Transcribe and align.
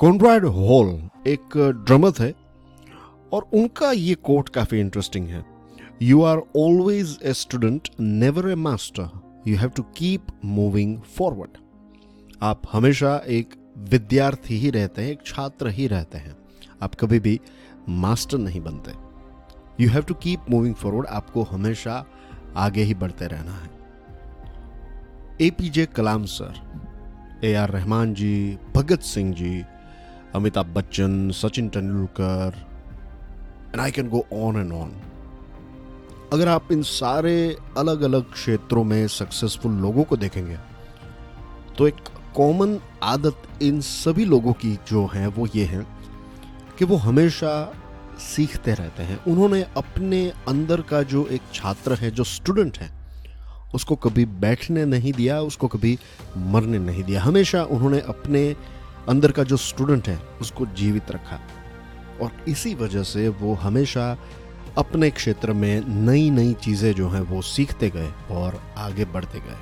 कॉन्ड्राइड 0.00 0.44
hall 0.46 0.88
एक 1.28 1.56
drummer 1.86 2.10
थे 2.10 2.30
और 3.32 3.48
उनका 3.54 3.90
ये 3.92 4.14
कोट 4.24 4.48
काफ़ी 4.48 4.78
इंटरेस्टिंग 4.80 5.26
है। 5.28 5.44
You 6.02 6.22
are 6.22 6.38
always 6.58 7.18
a 7.22 7.32
student 7.32 7.88
never 8.00 8.48
a 8.50 8.54
master 8.56 9.42
you 9.48 9.56
have 9.58 9.70
to 9.70 9.82
keep 9.96 10.26
moving 10.44 10.96
forward 11.16 11.58
आप 12.42 12.62
हमेशा 12.72 13.14
एक 13.28 13.54
विद्यार्थी 13.90 14.56
ही 14.58 14.70
रहते 14.70 15.02
हैं, 15.02 15.10
एक 15.10 15.26
छात्र 15.26 15.68
ही 15.68 15.86
रहते 15.86 16.18
हैं। 16.18 16.34
आप 16.82 16.94
कभी 16.94 17.18
भी 17.20 17.38
मास्टर 17.88 18.38
नहीं 18.38 18.60
बनते। 18.60 18.92
You 19.82 19.90
have 19.90 20.02
to 20.02 20.14
keep 20.14 20.46
moving 20.50 20.74
forward 20.74 21.06
आपको 21.06 21.42
हमेशा 21.42 22.04
आगे 22.56 22.82
ही 22.82 22.94
बढ़ते 22.94 23.26
रहना 23.26 23.52
है। 23.52 23.68
A 25.40 25.50
P 25.50 25.68
J 25.68 25.86
Kalam 25.86 26.24
sir 26.24 27.42
A 27.44 27.52
R 27.54 27.70
Rahman 27.70 28.14
ji 28.14 28.58
Bhagat 28.74 29.00
Singh 29.02 29.34
ji 29.34 29.62
Amitabh 30.34 30.66
Bachchan 30.66 31.30
Sachin 31.30 31.68
Tendulkar 31.68 32.52
and 33.72 33.80
I 33.80 33.90
can 33.90 34.08
go 34.08 34.24
on 34.32 34.56
and 34.56 34.72
on 34.72 34.92
अगर 36.32 36.48
आप 36.48 36.72
इन 36.72 36.82
सारे 36.82 37.56
अलग 37.78 38.02
अलग 38.02 38.32
क्षेत्रों 38.32 38.84
में 38.84 39.06
सक्सेसफुल 39.08 39.72
लोगों 39.72 40.04
को 40.04 40.16
देखेंगे 40.16 40.58
तो 41.78 41.88
एक 41.88 42.08
कॉमन 42.36 42.78
आदत 43.02 43.42
इन 43.62 43.80
सभी 43.80 44.24
लोगों 44.24 44.52
की 44.52 44.78
जो 44.88 45.04
है, 45.14 45.26
वो 45.26 45.46
ये 45.56 45.64
है 45.64 45.86
कि 46.78 46.84
वो 46.84 46.96
हमेशा 46.96 47.72
सीखते 48.18 48.74
रहते 48.74 49.02
हैं। 49.02 49.24
उन्होंने 49.24 49.62
अपने 49.76 50.32
अंदर 50.48 50.80
का 50.80 51.02
जो 51.02 51.26
एक 51.26 51.40
छात्र 51.54 51.94
है, 51.94 52.10
जो 52.10 52.24
स्टूडेंट 52.24 52.78
है, 52.78 52.90
उसको 53.74 53.96
कभी 53.96 54.24
बैठने 54.24 54.84
नहीं 54.84 55.12
दिया, 55.12 55.40
उसको 55.40 55.68
कभी 55.68 55.98
मरने 56.36 56.78
नहीं 56.78 57.04
दिया। 57.04 57.22
हमेशा 57.22 57.62
उन्होंने 57.64 58.00
अपने 58.00 58.56
अंदर 59.08 59.32
का 59.32 59.42
जो 59.42 59.56
स्टूडेंट 59.56 60.08
है, 60.08 60.18
उसको 60.40 60.66
जीवित 60.66 61.10
रखा। 61.10 61.40
और 62.22 62.30
इसी 62.48 62.74
वजह 62.74 63.02
से 63.02 63.28
वो 63.28 63.54
हमेशा 63.54 64.16
अपने 64.78 65.10
क्षेत्र 65.10 65.52
में 65.52 65.84
नई 66.06 66.30
नई 66.30 66.52
चीज़ें 66.54 66.92
जो 66.94 67.08
हैं, 67.08 67.20
वो 67.20 67.42
सीखते 67.42 67.90
गए 67.90 68.12
और 68.30 68.60
आगे 68.78 69.04
बढ़ते 69.04 69.40
गए। 69.40 69.58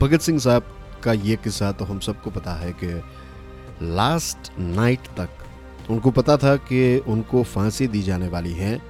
भगत 0.00 0.20
सिंह 0.20 0.38
साहब 0.38 0.76
का 1.04 1.12
ये 1.12 1.36
किस्सा 1.36 1.72
तो 1.72 1.84
हम 1.84 1.98
सबको 1.98 2.30
पता 2.30 2.54
है 2.54 2.72
कि 2.72 3.02
लास्ट 3.82 4.50
नाइट 4.58 5.06
तक 5.18 5.90
उनको 5.90 6.10
पता 6.10 6.36
था 6.36 6.56
कि 6.56 6.98
उनको 6.98 7.42
फांसी 7.42 7.86
दी 7.86 8.02
जाने 8.02 8.28
वाली 8.28 8.52
है 8.52 8.80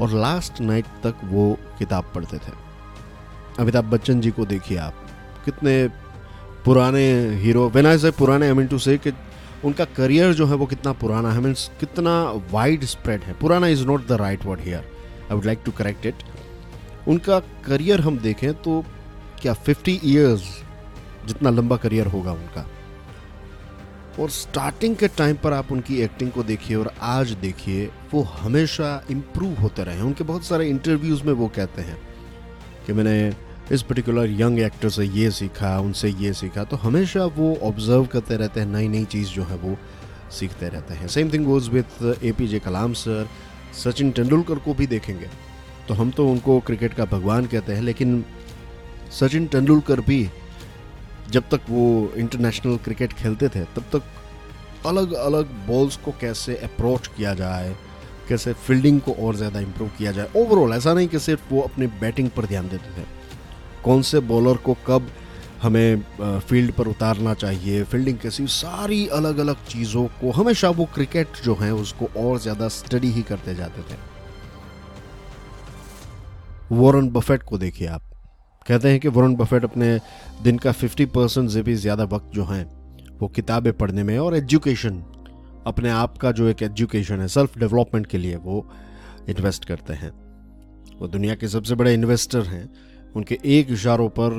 और 0.00 0.10
लास्ट 0.10 0.60
नाइट 0.60 0.86
तक 1.04 1.20
वो 1.24 1.56
किताब 1.78 2.12
पढ़ते 2.14 2.38
थे। 2.38 2.52
अमिताभ 3.58 3.84
बच्चन 3.84 4.20
जी 4.20 4.30
को 4.30 4.44
देखिए 4.46 4.78
आप, 4.78 4.94
कितने 5.44 5.88
पुराने 6.64 7.04
हीरो 7.40 7.68
वेन 7.68 7.86
आई 7.86 7.98
से 7.98 8.10
पुराने 8.10 8.46
आई 8.46 8.52
मीन 8.52 8.66
टू 8.66 8.78
से 8.78 8.96
कि 8.98 9.12
उनका 9.64 9.84
करियर 9.96 10.32
जो 10.32 10.46
है 10.46 10.54
वो 10.54 10.66
कितना 10.66 10.92
पुराना 10.92 11.32
है 11.32 11.40
मीन्स 11.40 11.70
कितना 11.80 12.12
वाइड 12.52 12.84
स्प्रेड 12.84 13.22
है। 13.22 13.32
पुराना 13.40 13.68
is 13.68 13.84
not 13.86 14.06
the 14.08 14.12
right 14.12 14.44
word 14.44 14.60
here 14.60 14.84
I 15.30 15.34
would 15.34 15.44
like 15.44 15.62
to 15.64 15.72
correct 15.72 16.06
it 16.06 16.22
उनका 17.08 17.38
करियर 17.66 18.00
हम 18.00 18.18
देखें 18.18 18.52
तो 18.54 18.84
क्या 19.42 19.54
50 19.64 19.88
इयर्स 19.88 20.42
जितना 21.26 21.50
लंबा 21.50 21.76
करियर 21.76 22.06
होगा 22.06 22.32
उनका। 22.32 22.66
और 24.20 24.30
स्टार्टिंग 24.30 24.96
के 24.96 25.08
टाइम 25.08 25.36
पर 25.36 25.52
आप 25.52 25.72
उनकी 25.72 26.00
एक्टिंग 26.02 26.30
को 26.30 26.42
देखिए 26.42 26.76
और 26.76 26.92
आज 27.00 27.30
देखिए, 27.32 27.86
वो 28.14 28.22
हमेशा 28.22 29.02
इम्प्रूव 29.10 29.60
होते 29.60 29.84
रहे 29.84 30.00
उनके 30.00 30.24
बहुत 30.24 30.44
सारे 30.44 30.68
इंटरव्यूज़ 30.68 31.22
में 31.24 31.32
वो 31.32 31.48
कहते 31.48 31.82
हैं 31.82 31.98
कि 32.86 32.92
मैंने 32.92 33.30
इस 33.72 33.82
पर्टिकुलर 33.82 34.30
यंग 34.30 34.58
एक्टर 34.60 34.88
से 34.88 35.04
ये 35.04 35.30
सीखा, 35.30 35.78
उनसे 35.78 36.08
ये 36.10 36.32
सीखा 36.32 36.64
तो 36.64 36.76
हमेशा 36.78 37.24
वो 37.36 37.54
ऑब्ज़र्व 37.62 38.06
करते 38.06 38.36
रहते 38.36 38.60
हैं 38.60 38.66
नई 38.68 38.88
नई 38.88 39.04
चीज़ 39.06 39.28
जो 39.30 39.42
है 39.44 39.56
वो 39.56 39.76
सीखते 40.30 40.68
रहते 40.68 40.94
हैं। 40.94 41.08
Same 41.08 41.32
thing 41.32 41.44
goes 41.46 41.68
with 41.68 42.02
A 42.22 42.32
P 42.32 42.46
J 42.48 42.58
Kalam 42.58 42.92
sir 42.94 43.28
Sachin 43.74 44.10
Tendulkar 44.10 44.58
को 44.58 44.74
भी 44.74 44.86
देखेंगे। 44.86 45.28
तो 45.88 45.94
हम 45.94 46.10
तो 46.10 46.28
उनको 46.28 46.58
क्रिकेट 46.60 46.94
का 46.94 47.04
भगवान 47.06 47.46
कहते 47.46 47.72
हैं, 47.72 47.82
लेकिन 47.82 48.24
सचिन 49.10 49.46
तेंदुलकर 49.46 50.00
भी 50.00 50.28
जब 51.30 51.48
तक 51.50 51.60
वो 51.68 52.12
इंटरनेशनल 52.16 52.76
क्रिकेट 52.84 53.12
खेलते 53.12 53.48
थे, 53.48 53.64
तब 53.66 53.84
तक 53.92 54.02
अलग 54.86 55.12
अलग 55.12 55.52
बॉल्स 55.66 55.96
को 55.96 56.12
कैसे 56.20 56.56
अप्रोच 56.64 57.06
किया 57.06 57.34
जाए, 57.34 57.74
कैसे 58.28 58.52
फील्डिंग 58.56 59.00
को 59.00 59.12
और 59.20 59.36
ज़्यादा 59.36 59.60
इम्प्रूव 59.60 59.90
किया 59.98 60.12
जाए 60.12 60.28
ओवरऑल 60.36 60.72
ऐसा 60.72 60.94
नहीं 60.94 61.08
कि 61.08 61.18
सिर्फ़ 61.20 61.52
वो 61.52 61.60
अपने 61.62 61.86
बैटिंग 62.00 62.30
पर 62.30 62.46
ध्यान 62.46 62.68
देते 62.68 63.00
थे। 63.00 63.06
कौन 63.88 64.02
से 64.04 64.20
बॉलर 64.28 64.56
को 64.64 64.76
कब 64.86 65.10
हमें 65.62 66.02
फ़ील्ड 66.20 66.72
पर 66.72 66.88
उतारना 66.88 67.32
चाहिए 67.34 67.84
फील्डिंग 67.84 68.18
कैसी, 68.18 68.46
सारी 68.46 69.06
अलग 69.08 69.38
अलग 69.38 69.64
चीज़ों 69.68 70.04
को 70.20 70.30
हमेशा 70.32 70.70
वो 70.70 70.84
क्रिकेट 70.94 71.40
जो 71.44 71.54
है, 71.54 71.72
उसको 71.74 72.08
और 72.18 72.38
ज़्यादा 72.40 72.68
स्टडी 72.70 73.10
ही 73.10 73.22
करते 73.22 73.54
जाते 73.54 73.82
थे। 73.82 73.96
वॉरन 76.72 77.08
बफेट 77.10 77.42
को 77.42 77.58
देखिए 77.58 77.88
आप। 77.88 78.02
कहते 78.66 78.90
हैं 78.90 79.00
कि 79.00 79.08
वॉरन 79.08 79.36
बफेट 79.36 79.64
अपने 79.64 79.88
दिन 80.42 80.58
का 80.58 80.72
50 80.74 81.06
परसेंट 81.06 81.50
से 81.50 81.62
भी 81.62 81.74
ज़्यादा 81.76 82.04
वक्त 82.06 82.30
जो 82.34 82.44
है, 82.44 82.62
वो 83.20 83.28
किताबें 83.28 83.72
पढ़ने 83.74 84.02
में 84.02 84.18
और 84.18 84.36
एजुकेशन 84.36 85.02
अपने 85.66 85.90
आप 85.92 86.18
का 86.18 86.32
जो 86.32 86.48
एक 86.48 86.62
एजुकेशन 86.62 87.20
है 87.20 87.28
सेल्फ 87.28 87.58
डेवलपमेंट 87.58 88.06
के 88.06 88.18
लिए 88.18 88.36
वो 88.38 88.66
इन्वेस्ट 89.28 89.64
करते 89.64 89.94
हैं। 89.94 90.10
वो 91.00 91.08
दुनिया 91.08 91.34
के 91.34 91.48
सबसे 91.48 91.74
बड़े 91.74 91.94
इन्वेस्टर 91.94 92.42
हैं। 92.46 92.68
उनके 93.16 93.38
एक 93.44 93.70
इशारों 93.70 94.08
पर 94.08 94.30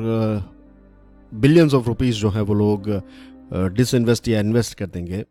बिलियंस 1.34 1.74
ऑफ़ 1.74 1.88
रुपीस 1.88 2.16
जो 2.16 2.30
है 2.30 2.42
वो 2.42 2.54
लोग 2.54 2.90
डिसइन्वेस्ट 3.74 4.28
या 4.28 4.40
इन्वेस्ट 4.40 4.78
कर 4.78 4.86
देंगे। 4.86 5.26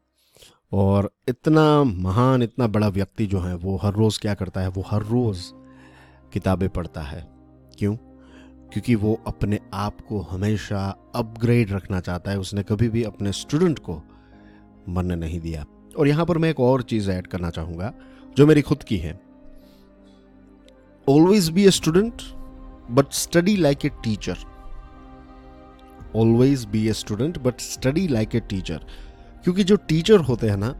और 0.73 1.11
इतना 1.29 1.85
महान, 1.85 2.43
इतना 2.43 2.67
बड़ा 2.67 2.89
व्यक्ति 2.89 3.27
जो 3.27 3.41
है 3.41 3.57
वो 3.57 3.77
हर 3.77 3.93
रोज़ 3.93 4.21
क्या 4.21 4.35
करता 4.35 4.61
है, 4.61 4.69
वो 4.69 4.85
हर 4.91 5.03
रोज़ 5.03 5.53
किताबें 6.33 6.69
पढ़ता 6.69 7.01
है। 7.01 7.29
क्यों? 7.79 7.97
क्योंकि 8.73 8.95
वो 8.95 9.21
अपने 9.27 9.59
आप 9.75 10.01
को 10.01 10.21
हमेशा 10.21 11.13
अपग्रेड 11.15 11.73
रखना 11.73 12.01
चाहता 12.01 12.31
है। 12.31 12.39
उसने 12.39 12.63
कभी 12.63 12.89
भी 12.89 13.03
अपने 13.03 13.33
स्टूडेंट 13.33 13.79
को 13.79 14.03
मरने 14.89 15.17
नहीं 15.17 15.41
दिया। 15.41 15.65
और 15.99 16.09
यहाँ 16.09 16.27
पर 16.27 16.39
मैं 16.39 16.51
एक 16.51 16.61
और 16.61 16.83
चीज़ 16.83 17.11
ऐड 17.11 17.27
करना 17.27 17.51
चाहूँगा, 17.51 17.95
जो 18.37 18.47
मेरी 18.47 18.63
खुद 18.63 18.83
की 18.83 18.97
है। 18.97 19.21
Always 21.09 21.49
be 21.51 21.67
a 21.67 21.71
student 21.71 22.23
but 22.91 23.13
study 23.15 23.57
like 23.59 23.85
a 23.85 23.91
teacher. 24.05 24.37
Always 26.17 26.65
be 26.65 26.87
a 26.89 26.93
student 26.93 27.39
but 27.39 27.61
study 27.61 28.07
like 28.09 28.35
a 28.35 28.41
teacher 28.41 28.85
क्योंकि 29.45 29.65
जो 29.65 29.77
टीचर 29.89 30.21
होते 30.21 30.49
हैं 30.49 30.57
ना, 30.57 30.75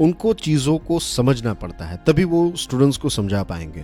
उनको 0.00 0.32
चीज़ों 0.34 0.76
को 0.78 0.98
समझना 0.98 1.54
पड़ता 1.54 1.84
है, 1.84 1.96
तभी 2.06 2.24
वो 2.24 2.52
स्टूडेंट्स 2.56 2.96
को 2.96 3.08
समझा 3.08 3.42
पाएँगे। 3.42 3.82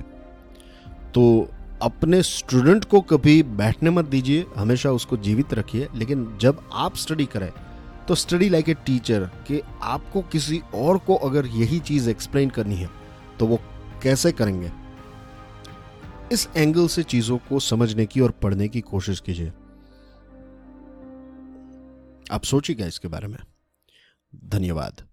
तो 1.15 1.49
अपने 1.83 2.23
स्टूडेंट 2.23 2.85
को 2.85 3.01
कभी 3.01 3.43
बैठने 3.43 3.91
मत 3.91 4.05
दीजिए, 4.05 4.45
हमेशा 4.57 4.91
उसको 4.93 5.17
जीवित 5.17 5.55
रखिए, 5.55 5.89
लेकिन 5.95 6.39
जब 6.41 6.63
आप 6.73 6.97
स्टडी 6.97 7.27
करें 7.27 7.51
तो 8.09 8.15
स्टडी 8.15 8.49
लाइक 8.49 8.69
ए 8.69 8.75
टीचर 8.87 9.25
कि 9.49 9.61
आपको 9.83 10.23
किसी 10.23 10.61
और 10.75 10.99
को 10.99 11.15
अगर 11.15 11.47
यही 11.47 11.79
चीज़ 11.81 12.09
एक्सप्लेन 12.11 12.51
करनी 12.51 12.77
है 12.77 12.89
तो 13.39 13.47
वो 13.47 13.61
कैसे 14.03 14.33
करेंगे? 14.33 14.71
इस 16.33 16.49
एंगल 16.57 16.89
से 16.89 17.03
चीज़ों 17.03 17.39
को 17.39 17.61
समझने 17.61 18.07
की 18.07 18.21
और 18.21 18.31
पढ़ने 18.31 18.69
की 18.69 18.81
कोशिश 18.81 19.21
कीजिए। 19.21 19.49
आप 22.31 22.45
सोचिएगा 22.45 22.87
इसके 22.87 23.09
बारे 23.09 23.29
में। 23.29 23.39
धन्यवाद। 24.45 25.10